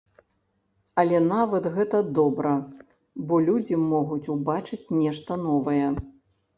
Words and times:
Але 1.01 1.19
нават 1.33 1.63
гэта 1.75 1.97
добра, 2.21 2.55
бо 3.29 3.33
людзі 3.47 3.81
могуць 3.93 4.27
ўбачыць 4.35 4.85
нешта 5.05 5.43
новае. 5.49 5.87